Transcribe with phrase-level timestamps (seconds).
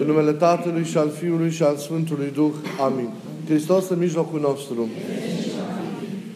[0.00, 2.52] În numele Tatălui și al Fiului și al Sfântului Duh.
[2.80, 3.08] Amin.
[3.46, 4.88] Hristos în mijlocul nostru.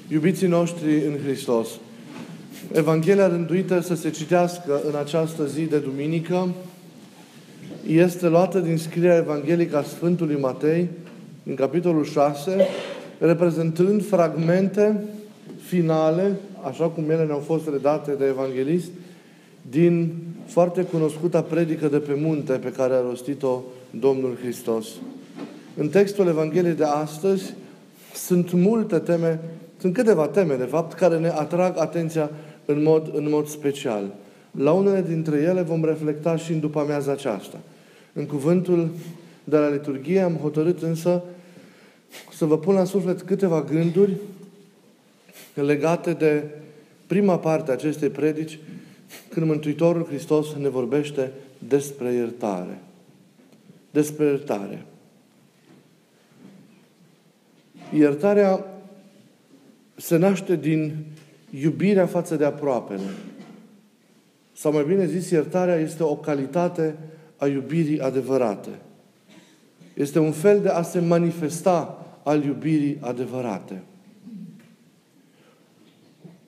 [0.08, 1.68] Iubiții noștri în Hristos.
[2.72, 6.48] Evanghelia rânduită să se citească în această zi de duminică
[7.86, 10.88] este luată din scrierea evanghelică a Sfântului Matei,
[11.46, 12.56] în capitolul 6,
[13.18, 15.04] reprezentând fragmente
[15.62, 16.36] finale,
[16.68, 18.90] așa cum ele ne-au fost redate de evanghelist,
[19.70, 20.12] din
[20.46, 24.86] foarte cunoscuta predică de pe munte pe care a rostit-o Domnul Hristos.
[25.76, 27.54] În textul Evangheliei de astăzi
[28.14, 29.40] sunt multe teme,
[29.80, 32.30] sunt câteva teme, de fapt, care ne atrag atenția
[32.64, 34.14] în mod, în mod special.
[34.58, 37.58] La unele dintre ele vom reflecta și în după amiaza aceasta.
[38.12, 38.88] În cuvântul
[39.44, 41.22] de la liturghie am hotărât însă
[42.32, 44.12] să vă pun la suflet câteva gânduri
[45.54, 46.44] legate de
[47.06, 48.58] prima parte a acestei predici,
[49.28, 51.32] când Mântuitorul Hristos ne vorbește
[51.68, 52.78] despre iertare.
[53.90, 54.86] Despre iertare.
[57.94, 58.66] Iertarea
[59.96, 60.94] se naște din
[61.50, 63.10] iubirea față de aproapele.
[64.52, 66.96] Sau mai bine zis, iertarea este o calitate
[67.36, 68.70] a iubirii adevărate.
[69.94, 73.82] Este un fel de a se manifesta al iubirii adevărate.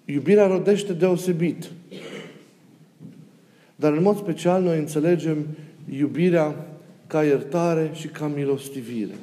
[0.05, 1.71] Iubirea rodește deosebit.
[3.77, 5.47] Dar în mod special noi înțelegem
[5.99, 6.55] iubirea
[7.07, 9.15] ca iertare și ca milostivire.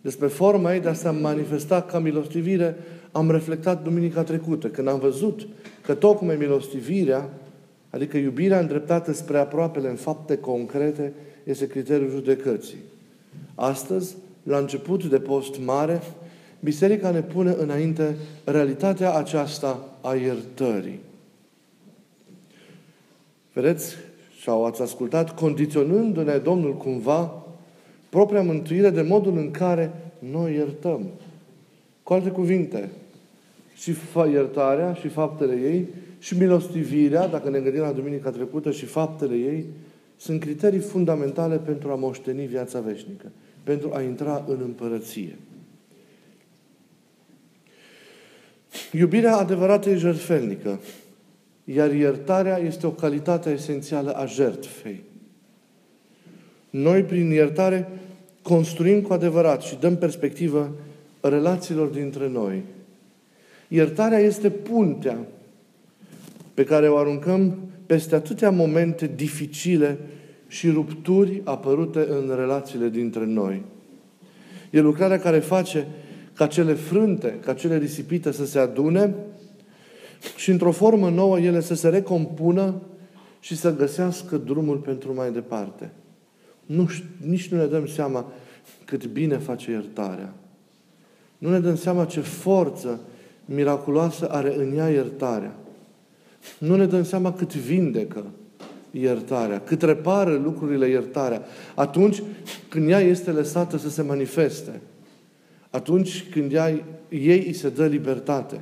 [0.00, 2.76] Despre forma ei de a se manifesta ca milostivire
[3.12, 5.46] am reflectat duminica trecută, când am văzut
[5.82, 7.28] că tocmai milostivirea,
[7.90, 11.12] adică iubirea îndreptată spre aproapele în fapte concrete,
[11.44, 12.78] este criteriul judecății.
[13.54, 16.00] Astăzi, la început de post mare,
[16.60, 21.00] Biserica ne pune înainte realitatea aceasta a iertării.
[23.54, 23.94] Vedeți,
[24.42, 27.44] sau ați ascultat, condiționându-ne Domnul cumva
[28.08, 31.06] propria mântuire de modul în care noi iertăm.
[32.02, 32.90] Cu alte cuvinte,
[33.74, 33.94] și
[34.30, 35.88] iertarea și faptele ei
[36.18, 39.64] și milostivirea, dacă ne gândim la duminica trecută, și faptele ei,
[40.16, 43.30] sunt criterii fundamentale pentru a moșteni viața veșnică,
[43.62, 45.36] pentru a intra în împărăție.
[48.92, 50.78] Iubirea adevărată e jertfelnică,
[51.64, 55.02] iar iertarea este o calitate esențială a jertfei.
[56.70, 57.88] Noi, prin iertare,
[58.42, 60.70] construim cu adevărat și dăm perspectivă
[61.20, 62.62] relațiilor dintre noi.
[63.68, 65.18] Iertarea este puntea
[66.54, 69.98] pe care o aruncăm peste atâtea momente dificile
[70.48, 73.62] și rupturi apărute în relațiile dintre noi.
[74.70, 75.86] E lucrarea care face
[76.34, 79.14] ca cele frânte, ca cele risipite să se adune
[80.36, 82.74] și într-o formă nouă ele să se recompună
[83.40, 85.90] și să găsească drumul pentru mai departe.
[86.66, 86.90] Nu,
[87.26, 88.32] nici nu ne dăm seama
[88.84, 90.34] cât bine face iertarea.
[91.38, 93.00] Nu ne dăm seama ce forță
[93.44, 95.54] miraculoasă are în ea iertarea.
[96.58, 98.24] Nu ne dăm seama cât vindecă
[98.90, 101.42] iertarea, cât repară lucrurile iertarea,
[101.74, 102.22] atunci
[102.68, 104.80] când ea este lăsată să se manifeste
[105.74, 106.68] atunci când ea,
[107.08, 108.60] ei îi se dă libertate,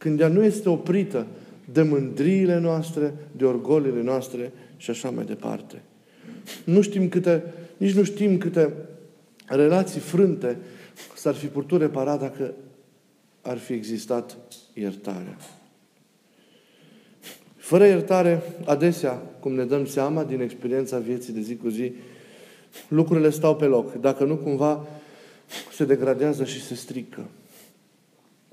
[0.00, 1.26] când ea nu este oprită
[1.72, 5.82] de mândriile noastre, de orgolile noastre și așa mai departe.
[6.64, 7.44] Nu știm câte,
[7.76, 8.72] nici nu știm câte
[9.46, 10.56] relații frânte
[11.16, 12.54] s-ar fi putut repara dacă
[13.42, 14.36] ar fi existat
[14.74, 15.36] iertarea.
[17.56, 21.92] Fără iertare, adesea, cum ne dăm seama din experiența vieții de zi cu zi,
[22.88, 23.94] lucrurile stau pe loc.
[23.94, 24.86] Dacă nu cumva
[25.72, 27.26] se degradează și se strică.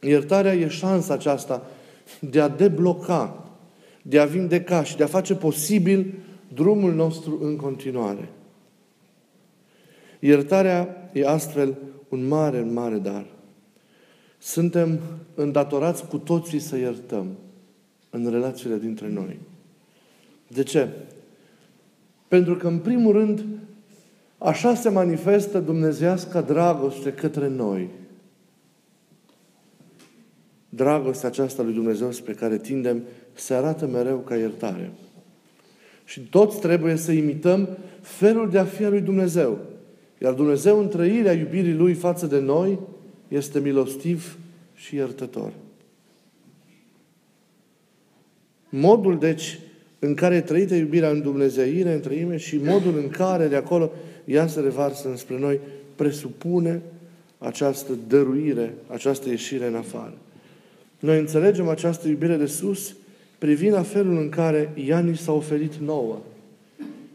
[0.01, 1.65] Iertarea e șansa aceasta
[2.19, 3.51] de a debloca,
[4.01, 6.13] de a vindeca și de a face posibil
[6.53, 8.29] drumul nostru în continuare.
[10.19, 11.77] Iertarea e astfel
[12.09, 13.25] un mare, mare dar.
[14.37, 14.99] Suntem
[15.35, 17.27] îndatorați cu toții să iertăm
[18.09, 19.39] în relațiile dintre noi.
[20.47, 20.89] De ce?
[22.27, 23.45] Pentru că, în primul rând,
[24.37, 27.89] Așa se manifestă dumnezească dragoste către noi.
[30.69, 33.03] Dragostea aceasta lui Dumnezeu spre care tindem
[33.33, 34.91] se arată mereu ca iertare.
[36.05, 39.59] Și toți trebuie să imităm felul de a fi al lui Dumnezeu.
[40.21, 42.79] Iar Dumnezeu, în trăirea iubirii Lui față de noi,
[43.27, 44.37] este milostiv
[44.75, 45.51] și iertător.
[48.69, 49.59] Modul, deci,
[49.99, 53.91] în care e trăită iubirea în Dumnezeire, în trăime și modul în care de acolo
[54.25, 55.59] ea se revarsă înspre noi,
[55.95, 56.81] presupune
[57.37, 60.13] această dăruire, această ieșire în afară.
[60.99, 62.95] Noi înțelegem această iubire de sus
[63.37, 66.19] privind la felul în care ea ni s-a oferit nouă.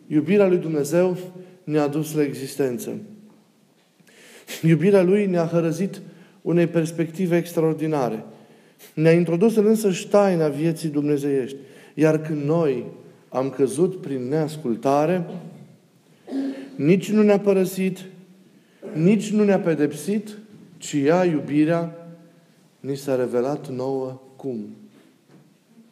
[0.07, 1.17] Iubirea lui Dumnezeu
[1.65, 2.91] ne-a dus la existență.
[4.63, 6.01] Iubirea Lui ne-a hărăzit
[6.43, 8.25] unei perspective extraordinare.
[8.95, 11.57] Ne-a introdus în însă taina vieții dumnezeiești.
[11.95, 12.85] Iar când noi
[13.29, 15.25] am căzut prin neascultare,
[16.77, 17.99] nici nu ne-a părăsit,
[18.93, 20.39] nici nu ne-a pedepsit,
[20.77, 22.02] ci ea, iubirea,
[22.83, 24.67] ni s-a revelat nouă cum?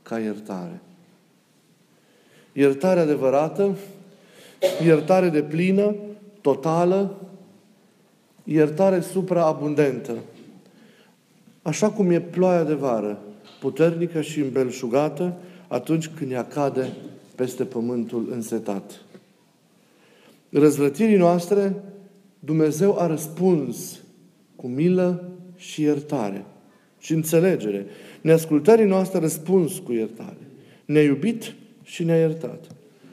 [0.02, 0.80] Ca iertare.
[2.52, 3.76] Iertare adevărată,
[4.84, 5.94] iertare de plină,
[6.40, 7.20] totală,
[8.44, 10.16] iertare supraabundentă.
[11.62, 13.18] Așa cum e ploaia de vară,
[13.60, 15.36] puternică și îmbelșugată,
[15.68, 16.92] atunci când ea cade
[17.34, 19.02] peste pământul însetat.
[20.48, 21.82] Răzvrătirii noastre,
[22.38, 24.00] Dumnezeu a răspuns
[24.56, 26.44] cu milă și iertare
[27.00, 27.86] și înțelegere.
[28.20, 30.36] Neascultării noastre a răspuns cu iertare.
[30.84, 32.64] Ne-a iubit și ne-a iertat.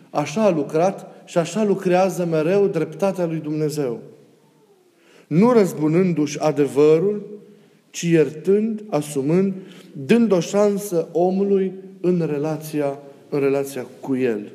[0.10, 4.00] Așa a lucrat și așa lucrează mereu dreptatea lui Dumnezeu.
[5.28, 7.40] Nu răzbunându-și adevărul,
[7.90, 9.54] ci iertând, asumând,
[10.06, 13.00] dând o șansă omului în relația,
[13.30, 14.52] în relația cu El.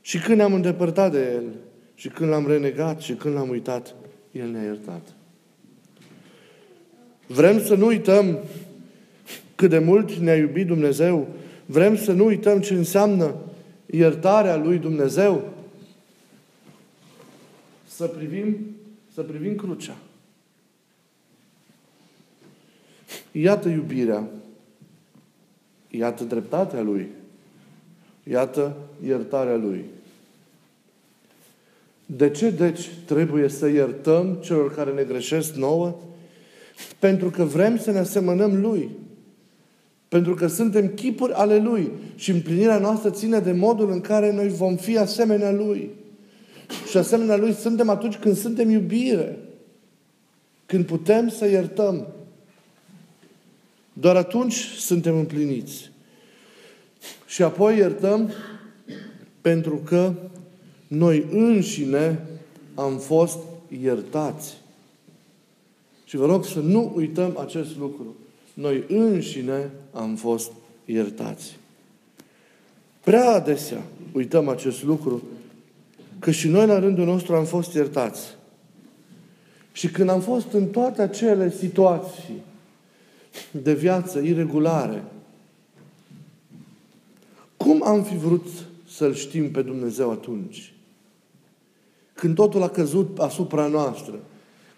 [0.00, 1.44] Și când ne-am îndepărtat de El,
[1.94, 3.94] și când l-am renegat, și când l-am uitat,
[4.32, 5.14] El ne-a iertat.
[7.32, 8.38] Vrem să nu uităm
[9.54, 11.28] cât de mult ne-a iubit Dumnezeu.
[11.66, 13.34] Vrem să nu uităm ce înseamnă
[13.86, 15.48] iertarea lui Dumnezeu.
[17.88, 18.56] Să privim,
[19.14, 19.96] să privim crucea.
[23.32, 24.28] Iată iubirea.
[25.90, 27.08] Iată dreptatea Lui.
[28.30, 29.84] Iată iertarea Lui.
[32.06, 35.98] De ce, deci, trebuie să iertăm celor care ne greșesc nouă?
[36.98, 38.90] Pentru că vrem să ne asemănăm Lui.
[40.08, 41.90] Pentru că suntem chipuri ale Lui.
[42.14, 45.90] Și împlinirea noastră ține de modul în care noi vom fi asemenea Lui.
[46.90, 49.38] Și asemenea Lui suntem atunci când suntem iubire.
[50.66, 52.06] Când putem să iertăm.
[53.92, 55.90] Doar atunci suntem împliniți.
[57.26, 58.32] Și apoi iertăm
[59.40, 60.12] pentru că
[60.86, 62.26] noi înșine
[62.74, 63.38] am fost
[63.82, 64.59] iertați.
[66.10, 68.16] Și vă rog să nu uităm acest lucru.
[68.54, 70.52] Noi înșine am fost
[70.84, 71.56] iertați.
[73.00, 75.22] Prea adesea uităm acest lucru,
[76.18, 78.36] că și noi la rândul nostru am fost iertați.
[79.72, 82.42] Și când am fost în toate acele situații
[83.50, 85.04] de viață irregulare,
[87.56, 88.46] cum am fi vrut
[88.88, 90.72] să-L știm pe Dumnezeu atunci?
[92.14, 94.20] Când totul a căzut asupra noastră,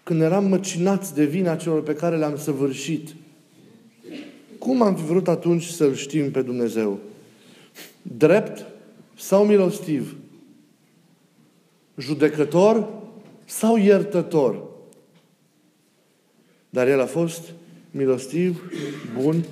[0.03, 3.15] când eram măcinați de vina celor pe care le-am săvârșit,
[4.59, 6.99] cum am fi vrut atunci să-L știm pe Dumnezeu?
[8.01, 8.65] Drept
[9.17, 10.15] sau milostiv?
[11.97, 12.89] Judecător
[13.45, 14.63] sau iertător?
[16.69, 17.41] Dar El a fost
[17.91, 18.71] milostiv,
[19.21, 19.43] bun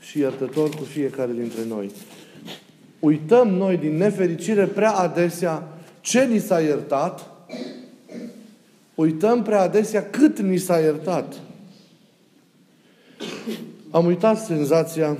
[0.00, 1.90] și iertător cu fiecare dintre noi.
[2.98, 5.68] Uităm noi din nefericire prea adesea
[6.00, 7.33] ce ni s-a iertat,
[8.94, 11.40] uităm prea adesea cât ni s-a iertat.
[13.90, 15.16] Am uitat senzația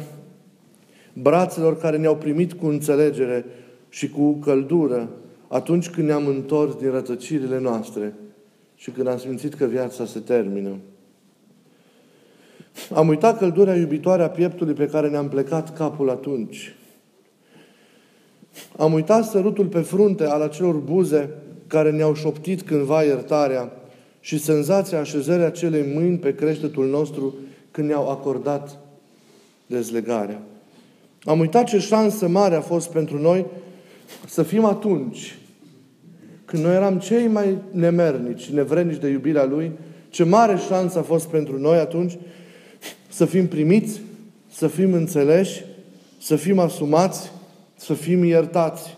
[1.13, 3.45] brațelor care ne-au primit cu înțelegere
[3.89, 5.09] și cu căldură
[5.49, 8.15] atunci când ne-am întors din rătăcirile noastre
[8.75, 10.77] și când am simțit că viața se termină.
[12.95, 16.77] Am uitat căldura iubitoare a pieptului pe care ne-am plecat capul atunci.
[18.77, 21.31] Am uitat sărutul pe frunte al acelor buze
[21.75, 23.73] care ne-au șoptit cândva iertarea
[24.21, 27.35] și senzația așezării acelei mâini pe creștetul nostru
[27.71, 28.79] când ne-au acordat
[29.67, 30.43] dezlegarea.
[31.23, 33.47] Am uitat ce șansă mare a fost pentru noi
[34.27, 35.39] să fim atunci,
[36.45, 39.73] când noi eram cei mai nemernici, nevrenici de iubirea Lui,
[40.09, 42.19] ce mare șansă a fost pentru noi atunci
[43.09, 44.01] să fim primiți,
[44.51, 45.65] să fim înțeleși,
[46.21, 47.33] să fim asumați,
[47.77, 48.97] să fim iertați,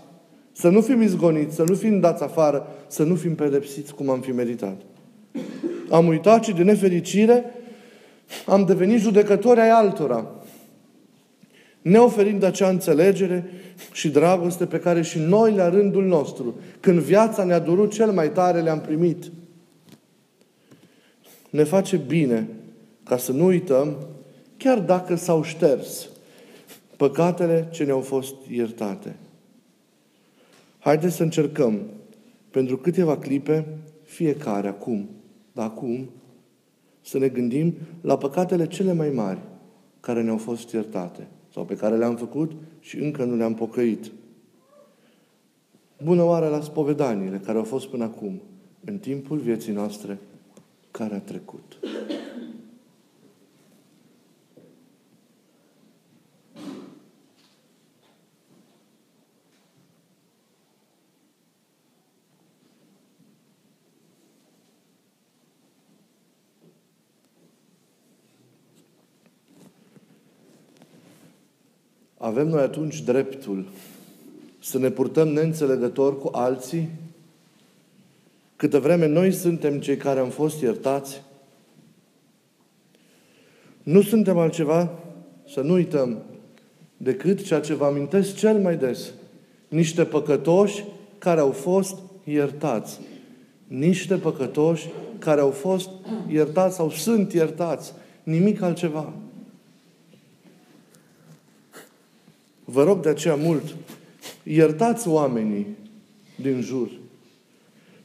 [0.58, 4.20] să nu fim izgoniți, să nu fim dați afară, să nu fim pedepsiți cum am
[4.20, 4.80] fi meritat.
[5.90, 7.44] Am uitat și de nefericire
[8.46, 10.30] am devenit judecători ai altora,
[11.82, 13.50] neoferind acea înțelegere
[13.92, 18.30] și dragoste pe care și noi, la rândul nostru, când viața ne-a durut cel mai
[18.30, 19.25] tare, le-am primit.
[21.50, 22.48] Ne face bine
[23.04, 23.96] ca să nu uităm,
[24.56, 26.08] chiar dacă s-au șters
[26.96, 29.16] păcatele ce ne-au fost iertate.
[30.87, 31.81] Haideți să încercăm
[32.50, 35.09] pentru câteva clipe, fiecare acum,
[35.52, 36.11] dar acum,
[37.00, 39.38] să ne gândim la păcatele cele mai mari
[40.00, 44.11] care ne-au fost iertate sau pe care le-am făcut și încă nu le-am pocăit.
[46.05, 48.40] Bună oară la spovedaniile care au fost până acum,
[48.85, 50.19] în timpul vieții noastre
[50.90, 51.78] care a trecut.
[72.26, 73.64] Avem noi atunci dreptul
[74.61, 76.90] să ne purtăm neînțelegător cu alții,
[78.56, 81.23] câtă vreme noi suntem cei care am fost iertați,
[83.83, 84.90] nu suntem altceva,
[85.49, 86.23] să nu uităm,
[86.97, 89.12] decât ceea ce vă amintesc cel mai des.
[89.68, 90.85] Niște păcătoși
[91.18, 93.00] care au fost iertați.
[93.66, 95.88] Niște păcătoși care au fost
[96.28, 97.92] iertați sau sunt iertați.
[98.23, 99.12] Nimic altceva.
[102.68, 103.75] Vă rog de aceea mult,
[104.42, 105.66] iertați oamenii
[106.40, 106.90] din jur.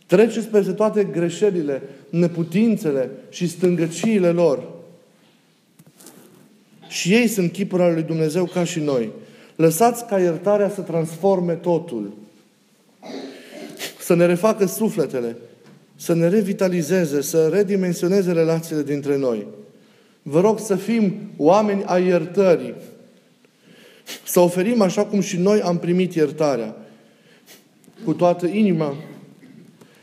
[0.05, 4.63] Treceți peste toate greșelile, neputințele și stângăciile lor.
[6.87, 9.11] Și ei sunt chipul al lui Dumnezeu ca și noi.
[9.55, 12.13] Lăsați ca iertarea să transforme totul.
[13.99, 15.37] Să ne refacă sufletele,
[15.95, 19.47] să ne revitalizeze, să redimensioneze relațiile dintre noi.
[20.21, 22.73] Vă rog să fim oameni a iertării.
[24.25, 26.75] Să oferim așa cum și noi am primit iertarea.
[28.05, 28.95] Cu toată inima,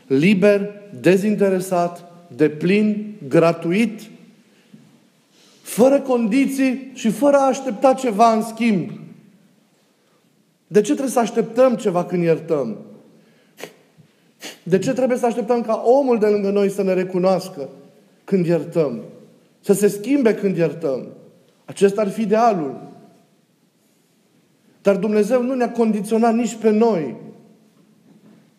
[0.07, 4.01] liber, dezinteresat, de plin, gratuit,
[5.61, 8.89] fără condiții și fără a aștepta ceva în schimb.
[10.67, 12.77] De ce trebuie să așteptăm ceva când iertăm?
[14.63, 17.69] De ce trebuie să așteptăm ca omul de lângă noi să ne recunoască
[18.23, 19.01] când iertăm?
[19.59, 21.07] Să se schimbe când iertăm?
[21.65, 22.88] Acesta ar fi idealul.
[24.81, 27.15] Dar Dumnezeu nu ne-a condiționat nici pe noi.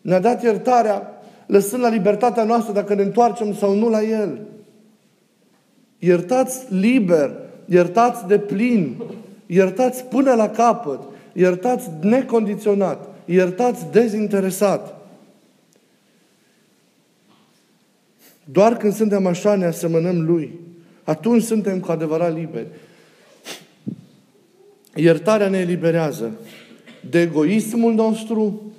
[0.01, 4.39] Ne-a dat iertarea lăsând la libertatea noastră dacă ne întoarcem sau nu la El.
[5.99, 7.31] Iertați liber,
[7.65, 9.03] iertați de plin,
[9.45, 10.99] iertați până la capăt,
[11.33, 14.95] iertați necondiționat, iertați dezinteresat.
[18.43, 20.59] Doar când suntem așa ne asemănăm Lui.
[21.03, 22.67] Atunci suntem cu adevărat liberi.
[24.95, 26.31] Iertarea ne eliberează
[27.09, 28.73] de egoismul nostru,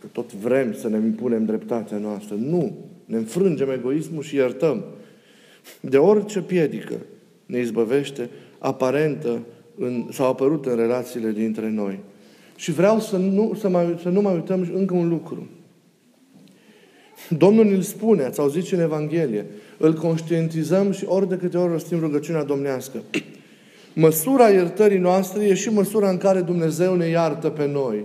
[0.00, 2.34] că tot vrem să ne impunem dreptatea noastră.
[2.34, 2.76] Nu.
[3.04, 4.84] Ne înfrângem egoismul și iertăm.
[5.80, 6.94] De orice piedică
[7.46, 9.40] ne izbăvește aparentă
[9.78, 11.98] în, sau apărut în relațiile dintre noi.
[12.56, 15.48] Și vreau să nu, să, mai, să nu mai uităm încă un lucru.
[17.28, 19.46] Domnul îl spune, ați auzit și în Evanghelie,
[19.78, 23.02] îl conștientizăm și ori de câte ori rostim rugăciunea domnească.
[23.94, 28.04] Măsura iertării noastre e și măsura în care Dumnezeu ne iartă pe noi.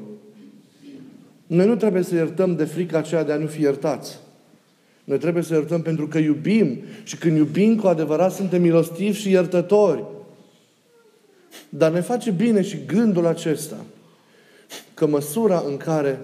[1.48, 4.20] Noi nu trebuie să iertăm de frica aceea de a nu fi iertați.
[5.04, 9.32] Noi trebuie să iertăm pentru că iubim și când iubim cu adevărat suntem milostivi și
[9.32, 10.04] iertători.
[11.70, 13.86] Dar ne face bine și gândul acesta
[14.94, 16.20] că măsura în care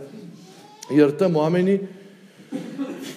[0.95, 1.81] iertăm oamenii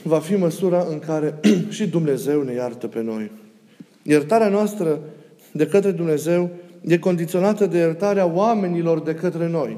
[0.03, 1.35] va fi măsura în care
[1.77, 3.31] și Dumnezeu ne iartă pe noi.
[4.03, 5.01] Iertarea noastră
[5.53, 6.51] de către Dumnezeu
[6.81, 9.77] e condiționată de iertarea oamenilor de către noi.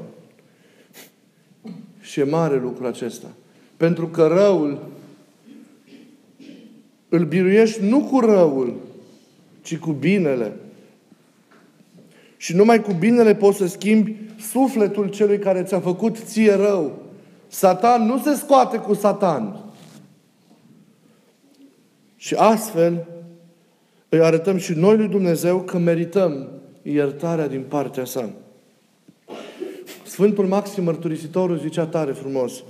[1.99, 3.27] Și e mare lucru acesta.
[3.77, 4.79] Pentru că răul
[7.09, 8.75] îl biruiești nu cu răul,
[9.61, 10.53] ci cu binele.
[12.37, 16.99] Și numai cu binele poți să schimbi sufletul celui care ți-a făcut ție rău.
[17.47, 19.59] Satan nu se scoate cu Satan.
[22.15, 23.07] Și astfel
[24.13, 26.47] îi arătăm și noi lui Dumnezeu că merităm
[26.81, 28.29] iertarea din partea sa.
[30.05, 32.63] Sfântul Maxim Mărturisitorul zicea tare frumos,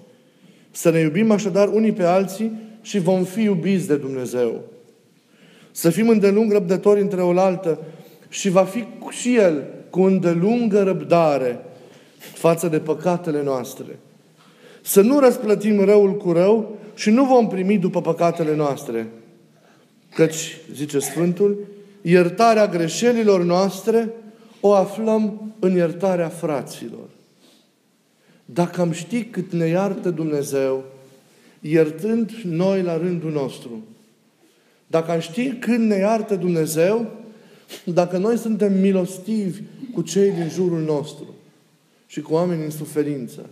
[0.71, 4.62] să ne iubim așadar unii pe alții și vom fi iubiți de Dumnezeu.
[5.71, 7.79] Să fim îndelung răbdători între oaltă
[8.29, 11.60] și va fi și El cu îndelungă răbdare
[12.17, 14.00] față de păcatele noastre.
[14.81, 19.07] Să nu răsplătim răul cu rău și nu vom primi după păcatele noastre.
[20.13, 21.68] Căci, zice Sfântul,
[22.01, 24.10] iertarea greșelilor noastre
[24.60, 27.10] o aflăm în iertarea fraților.
[28.46, 30.84] Dacă am ști cât ne iartă Dumnezeu,
[31.60, 33.84] iertând noi la rândul nostru,
[34.88, 37.12] dacă am ști când ne iartă Dumnezeu,
[37.84, 39.62] dacă noi suntem milostivi
[39.94, 41.36] cu cei din jurul nostru
[42.08, 43.50] și cu oameni în suferință.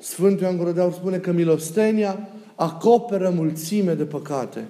[0.00, 4.64] Sfântul Ioan Gură spune că milostenia acoperă mulțime de păcate.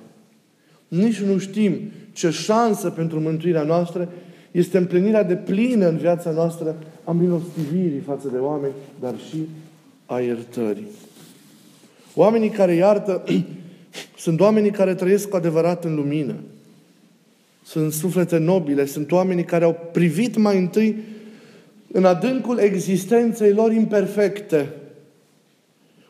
[0.91, 1.81] Nici nu știm
[2.13, 4.09] ce șansă pentru mântuirea noastră
[4.51, 9.37] este împlinirea de plină în viața noastră a milostivirii față de oameni, dar și
[10.07, 10.87] a iertării.
[12.15, 13.25] Oamenii care iartă
[14.25, 16.35] sunt oamenii care trăiesc cu adevărat în lumină.
[17.65, 20.97] Sunt suflete nobile, sunt oamenii care au privit mai întâi
[21.93, 24.69] în adâncul existenței lor imperfecte.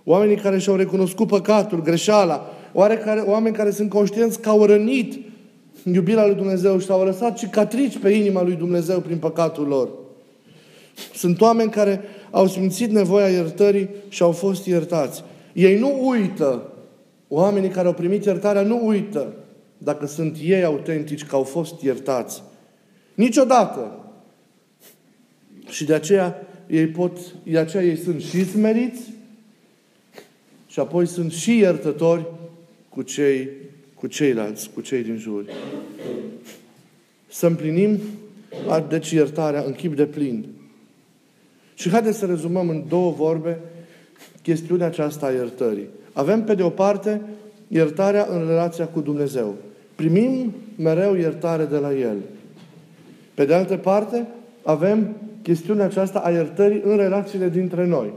[0.05, 5.19] Oamenii care și-au recunoscut păcatul, greșeala, oarecare, oameni care sunt conștienți că au rănit
[5.93, 9.89] iubirea lui Dumnezeu și au lăsat cicatrici pe inima lui Dumnezeu prin păcatul lor.
[11.15, 12.01] Sunt oameni care
[12.31, 15.25] au simțit nevoia iertării și au fost iertați.
[15.53, 16.63] Ei nu uită.
[17.29, 19.35] Oamenii care au primit iertarea nu uită
[19.79, 22.43] dacă sunt ei autentici că au fost iertați.
[23.15, 23.99] Niciodată.
[25.69, 29.01] Și de aceea ei pot, de aceea ei sunt și smeriți
[30.67, 32.27] și apoi sunt și iertători
[32.91, 33.49] cu cei
[34.01, 35.45] cu ceilalți, cu cei din jur.
[37.29, 37.99] Să împlinim
[38.89, 40.47] deci iertarea în chip de plin.
[41.75, 43.59] Și haideți să rezumăm în două vorbe
[44.43, 45.87] chestiunea aceasta a iertării.
[46.13, 47.21] Avem, pe de o parte,
[47.69, 49.55] iertarea în relația cu Dumnezeu.
[49.95, 52.17] Primim mereu iertare de la El.
[53.35, 54.27] Pe de altă parte,
[54.63, 58.13] avem chestiunea aceasta a iertării în relațiile dintre noi.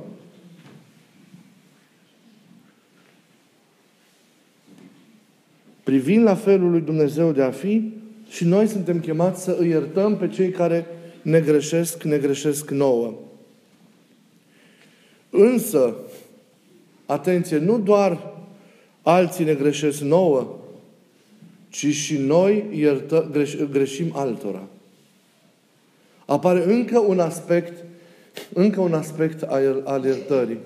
[5.84, 7.92] Privind la felul lui Dumnezeu de a fi,
[8.30, 10.86] și noi suntem chemați să îi iertăm pe cei care
[11.22, 13.14] ne greșesc, ne greșesc nouă.
[15.30, 15.96] Însă,
[17.06, 18.34] atenție, nu doar
[19.02, 20.60] alții ne greșesc nouă,
[21.70, 24.68] ci și noi iertă, greș, greșim altora.
[26.26, 27.84] Apare încă un aspect,
[28.54, 29.42] încă un aspect
[29.84, 30.58] al iertării.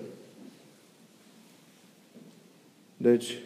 [2.97, 3.37] Deci,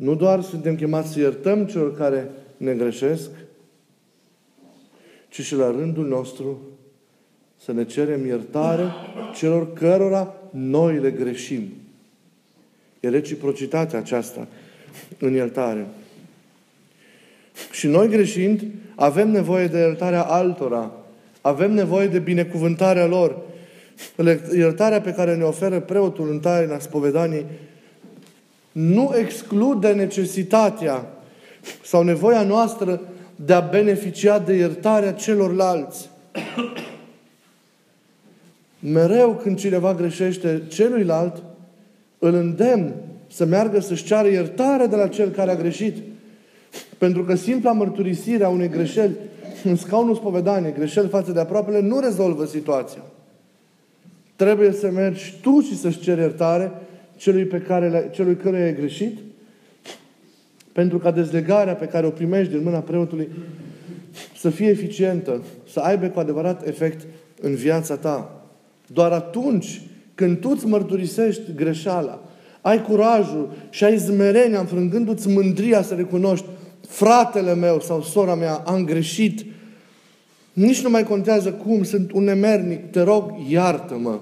[0.00, 3.30] nu doar suntem chemați să iertăm celor care ne greșesc,
[5.28, 6.60] ci și la rândul nostru
[7.56, 8.84] să ne cerem iertare
[9.34, 11.72] celor cărora noi le greșim.
[13.00, 14.48] E reciprocitatea aceasta
[15.18, 15.86] în iertare.
[17.70, 20.92] Și noi greșind, avem nevoie de iertarea altora.
[21.40, 23.38] Avem nevoie de binecuvântarea lor.
[24.54, 27.44] Iertarea pe care ne oferă preotul în taina spovedanii
[28.72, 31.06] nu exclude necesitatea
[31.84, 33.00] sau nevoia noastră
[33.36, 36.10] de a beneficia de iertarea celorlalți.
[38.78, 41.42] Mereu când cineva greșește celuilalt,
[42.18, 42.94] îl îndemn
[43.32, 45.96] să meargă să-și ceară iertare de la cel care a greșit.
[46.98, 49.16] Pentru că simpla mărturisire a unei greșeli
[49.64, 53.02] în scaunul spovedaniei, greșeli față de aproapele, nu rezolvă situația.
[54.36, 56.72] Trebuie să mergi tu și să-și ceri iertare
[57.20, 59.18] celui, pe care, celui căruia ai greșit,
[60.72, 63.28] pentru ca dezlegarea pe care o primești din mâna preotului
[64.36, 67.06] să fie eficientă, să aibă cu adevărat efect
[67.40, 68.44] în viața ta.
[68.86, 69.82] Doar atunci
[70.14, 72.22] când tu îți mărturisești greșeala,
[72.60, 76.46] ai curajul și ai zmerenia, înfrângându-ți mândria să recunoști
[76.88, 79.44] fratele meu sau sora mea, am greșit,
[80.52, 84.18] nici nu mai contează cum, sunt un nemernic, te rog, iartă-mă.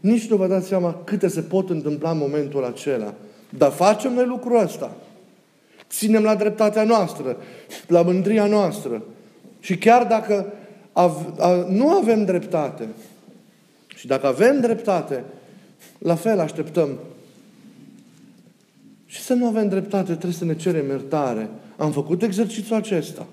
[0.00, 3.14] Nici nu vă dați seama câte se pot întâmpla în momentul acela.
[3.56, 4.96] Dar facem noi lucrul ăsta.
[5.90, 7.36] Ținem la dreptatea noastră,
[7.86, 9.02] la mândria noastră.
[9.60, 10.52] Și chiar dacă
[10.92, 12.88] av- a- nu avem dreptate,
[13.94, 15.24] și dacă avem dreptate,
[15.98, 16.88] la fel așteptăm.
[19.06, 21.48] Și să nu avem dreptate, trebuie să ne cerem iertare.
[21.76, 23.26] Am făcut exercițiul acesta.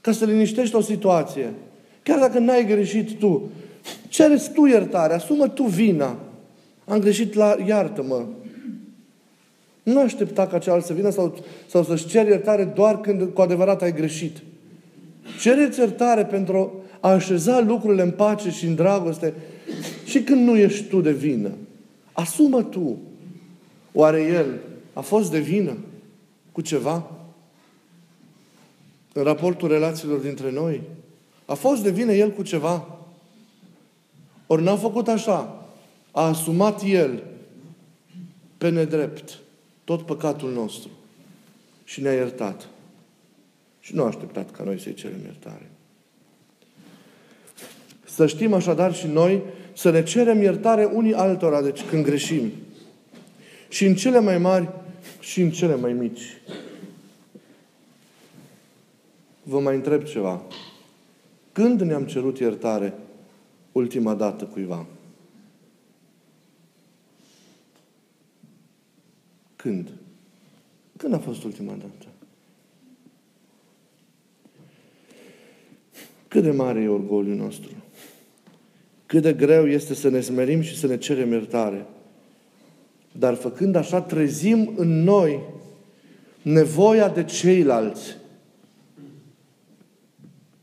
[0.00, 1.52] Ca să liniștești o situație.
[2.02, 3.50] Chiar dacă n-ai greșit tu,
[4.12, 6.18] Cereți tu iertare, asumă tu vina.
[6.84, 8.24] Am greșit la iartă-mă.
[9.82, 13.82] Nu aștepta ca cealaltă să vină sau, sau să-și ceri iertare doar când cu adevărat
[13.82, 14.36] ai greșit.
[15.40, 19.34] Cereți iertare pentru a așeza lucrurile în pace și în dragoste
[20.04, 21.50] și când nu ești tu de vină.
[22.12, 22.98] Asumă tu.
[23.92, 24.46] Oare el
[24.92, 25.76] a fost de vină
[26.52, 27.10] cu ceva?
[29.12, 30.80] În raportul relațiilor dintre noi?
[31.46, 32.96] A fost de vină el cu ceva?
[34.52, 35.66] Ori n-a făcut așa.
[36.10, 37.22] A asumat El
[38.58, 39.38] pe nedrept
[39.84, 40.90] tot păcatul nostru
[41.84, 42.68] și ne-a iertat.
[43.80, 45.70] Și nu a așteptat ca noi să-i cerem iertare.
[48.04, 49.42] Să știm așadar și noi
[49.76, 52.52] să ne cerem iertare unii altora, deci când greșim.
[53.68, 54.68] Și în cele mai mari
[55.20, 56.40] și în cele mai mici.
[59.42, 60.42] Vă mai întreb ceva.
[61.52, 62.94] Când ne-am cerut iertare
[63.72, 64.86] ultima dată cuiva?
[69.56, 69.90] Când?
[70.96, 72.06] Când a fost ultima dată?
[76.28, 77.70] Cât de mare e orgoliul nostru?
[79.06, 81.86] Cât de greu este să ne smerim și să ne cerem iertare.
[83.18, 85.40] Dar făcând așa, trezim în noi
[86.42, 88.16] nevoia de ceilalți.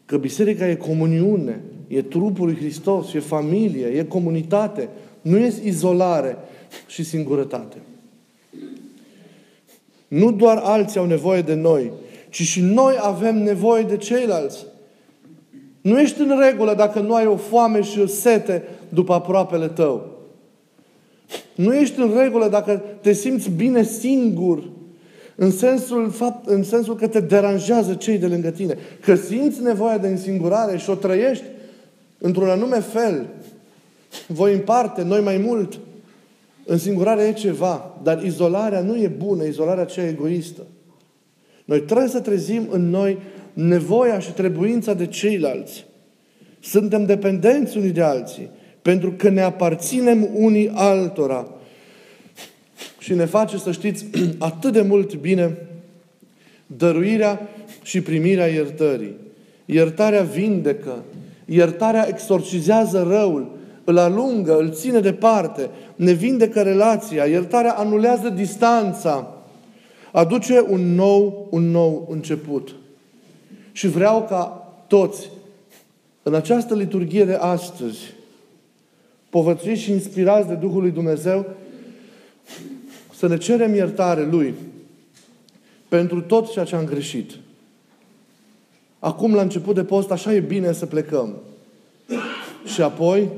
[0.05, 4.89] Că biserica e comuniune, e trupul lui Hristos, e familie, e comunitate,
[5.21, 6.38] nu e izolare
[6.88, 7.78] și singurătate.
[10.08, 11.91] Nu doar alții au nevoie de noi,
[12.30, 14.65] ci și noi avem nevoie de ceilalți.
[15.82, 20.08] Nu ești în regulă dacă nu ai o foame și o sete după aproapele tău.
[21.56, 24.63] Nu ești în regulă dacă te simți bine singur,
[25.36, 28.78] în sensul, fapt, în sensul că te deranjează cei de lângă tine.
[29.02, 31.43] Că simți nevoia de însingurare și o trăiești
[32.19, 33.29] într-un anume fel.
[34.27, 35.79] Voi în parte, noi mai mult.
[36.65, 40.62] Însingurarea e ceva, dar izolarea nu e bună, izolarea cea egoistă.
[41.65, 43.17] Noi trebuie să trezim în noi
[43.53, 45.86] nevoia și trebuința de ceilalți.
[46.60, 48.49] Suntem dependenți unii de alții,
[48.82, 51.47] pentru că ne aparținem unii altora.
[52.99, 54.05] Și ne face, să știți,
[54.38, 55.58] atât de mult bine
[56.77, 57.49] dăruirea
[57.84, 59.15] și primirea iertării.
[59.65, 61.03] Iertarea vindecă,
[61.49, 69.33] iertarea exorcizează răul, îl alungă, îl ține departe, ne vindecă relația, iertarea anulează distanța,
[70.12, 72.75] aduce un nou, un nou început.
[73.71, 75.29] Și vreau ca toți,
[76.23, 77.99] în această liturghie de astăzi,
[79.29, 81.45] povățuiți și inspirați de Duhul lui Dumnezeu,
[83.15, 84.53] să ne cerem iertare Lui
[85.88, 87.31] pentru tot ceea ce am greșit.
[88.99, 91.35] Acum, la început de post, așa e bine să plecăm.
[92.65, 93.29] Și apoi,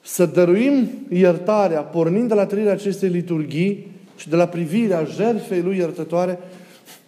[0.00, 5.76] să dăruim iertarea, pornind de la trăirea acestei liturghii și de la privirea jertfei Lui
[5.76, 6.38] iertătoare,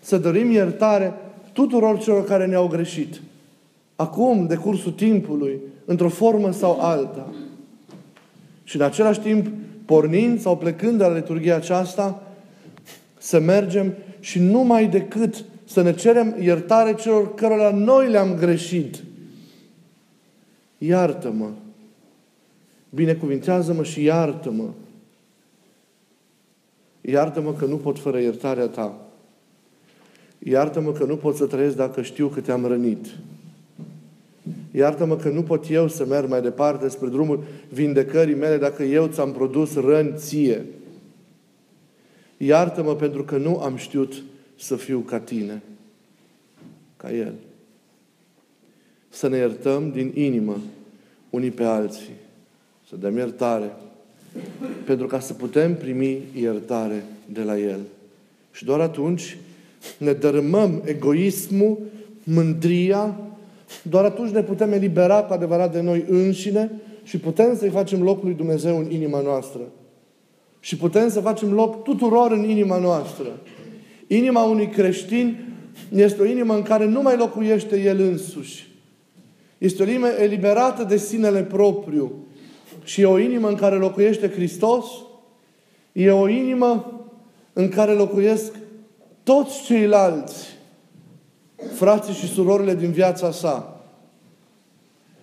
[0.00, 1.14] să dăruim iertare
[1.52, 3.20] tuturor celor care ne-au greșit.
[3.96, 7.32] Acum, de cursul timpului, într-o formă sau alta.
[8.64, 9.46] Și în același timp,
[9.84, 12.22] pornind sau plecând de la liturghia aceasta,
[13.18, 19.02] să mergem și numai decât să ne cerem iertare celor cărora noi le-am greșit.
[20.78, 21.50] Iartă-mă!
[22.90, 24.68] Binecuvintează-mă și iartă-mă!
[27.00, 29.08] Iartă-mă că nu pot fără iertarea ta.
[30.38, 33.06] Iartă-mă că nu pot să trăiesc dacă știu că te-am rănit.
[34.70, 39.06] Iartă-mă că nu pot eu să merg mai departe spre drumul vindecării mele dacă eu
[39.06, 40.64] ți-am produs răni ție.
[42.36, 44.22] Iartă-mă pentru că nu am știut
[44.58, 45.62] să fiu ca tine,
[46.96, 47.34] ca El.
[49.08, 50.56] Să ne iertăm din inimă
[51.30, 52.12] unii pe alții.
[52.88, 53.72] Să dăm iertare.
[54.84, 57.80] Pentru ca să putem primi iertare de la El.
[58.52, 59.36] Și doar atunci
[59.98, 61.78] ne dărâmăm egoismul,
[62.24, 63.20] mândria,
[63.82, 66.70] doar atunci ne putem elibera cu adevărat de noi înșine
[67.02, 69.60] și putem să-i facem loc lui Dumnezeu în inima noastră.
[70.60, 73.26] Și putem să facem loc tuturor în inima noastră.
[74.08, 75.36] Inima unui creștin
[75.94, 78.68] este o inimă în care nu mai locuiește el însuși.
[79.58, 82.12] Este o inimă eliberată de sinele propriu.
[82.84, 84.86] Și e o inimă în care locuiește Hristos.
[85.92, 87.02] E o inimă
[87.52, 88.52] în care locuiesc
[89.22, 90.56] toți ceilalți
[91.74, 93.82] frații și surorile din viața sa.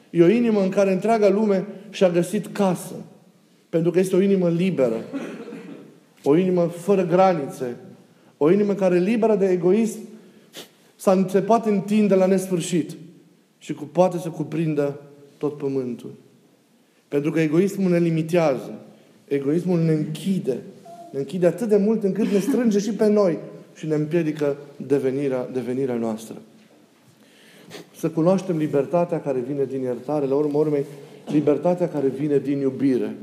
[0.10, 2.96] E o inimă în care întreaga lume și-a găsit casă.
[3.70, 5.02] Pentru că este o inimă liberă.
[6.24, 7.76] O inimă fără granițe.
[8.38, 10.00] O inimă care, liberă de egoism,
[11.28, 12.92] se poate întinde la nesfârșit
[13.58, 15.00] și cu, poate să cuprindă
[15.38, 16.14] tot pământul.
[17.08, 18.80] Pentru că egoismul ne limitează.
[19.28, 20.58] Egoismul ne închide.
[21.12, 23.38] Ne închide atât de mult încât ne strânge și pe noi
[23.76, 26.36] și ne împiedică devenirea, devenirea noastră.
[27.96, 30.86] Să cunoaștem libertatea care vine din iertare, la urmă urmei,
[31.32, 33.16] libertatea care vine din iubire.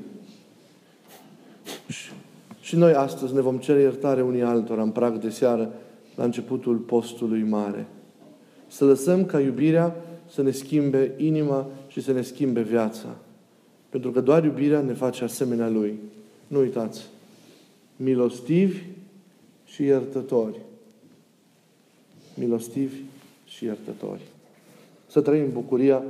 [2.73, 5.73] Și, și noi astăzi ne vom cere iertare unii altora în prag de seară,
[6.15, 7.87] la începutul postului mare.
[8.67, 9.97] Să lăsăm ca iubirea
[10.31, 13.17] să ne schimbe inima și să ne schimbe viața.
[13.89, 15.99] Pentru că doar iubirea ne face asemenea Lui.
[16.47, 17.07] Nu uitați.
[17.97, 18.83] Milostivi
[19.65, 20.61] și iertători.
[22.35, 22.97] Milostivi
[23.45, 24.23] și iertători.
[25.07, 26.03] Să trăim bucuria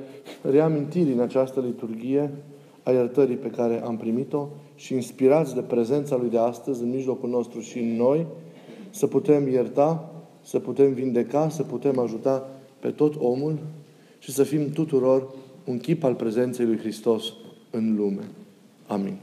[0.43, 2.31] reamintirii în această liturghie
[2.83, 7.29] a iertării pe care am primit-o și inspirați de prezența Lui de astăzi în mijlocul
[7.29, 8.27] nostru și în noi,
[8.91, 12.49] să putem ierta, să putem vindeca, să putem ajuta
[12.81, 13.59] pe tot omul
[14.19, 17.33] și să fim tuturor un chip al prezenței Lui Hristos
[17.71, 18.31] în lume.
[18.87, 19.17] Amin.